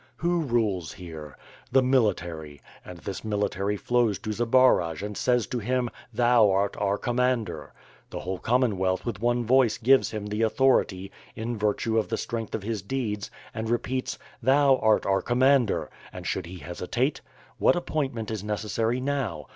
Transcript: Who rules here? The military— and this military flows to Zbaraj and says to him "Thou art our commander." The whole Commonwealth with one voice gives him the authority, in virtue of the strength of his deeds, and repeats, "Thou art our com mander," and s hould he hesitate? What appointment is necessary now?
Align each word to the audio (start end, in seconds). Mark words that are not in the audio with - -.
Who 0.15 0.39
rules 0.41 0.93
here? 0.93 1.37
The 1.71 1.83
military— 1.83 2.59
and 2.83 2.97
this 2.97 3.23
military 3.23 3.77
flows 3.77 4.17
to 4.17 4.31
Zbaraj 4.33 5.03
and 5.03 5.15
says 5.15 5.45
to 5.45 5.59
him 5.59 5.91
"Thou 6.11 6.49
art 6.49 6.75
our 6.79 6.97
commander." 6.97 7.71
The 8.09 8.21
whole 8.21 8.39
Commonwealth 8.39 9.05
with 9.05 9.19
one 9.21 9.45
voice 9.45 9.77
gives 9.77 10.09
him 10.09 10.25
the 10.25 10.41
authority, 10.41 11.11
in 11.35 11.55
virtue 11.55 11.99
of 11.99 12.07
the 12.07 12.17
strength 12.17 12.55
of 12.55 12.63
his 12.63 12.81
deeds, 12.81 13.29
and 13.53 13.69
repeats, 13.69 14.17
"Thou 14.41 14.77
art 14.77 15.05
our 15.05 15.21
com 15.21 15.37
mander," 15.37 15.91
and 16.11 16.25
s 16.25 16.33
hould 16.33 16.47
he 16.47 16.57
hesitate? 16.57 17.21
What 17.59 17.75
appointment 17.75 18.31
is 18.31 18.43
necessary 18.43 18.99
now? 18.99 19.45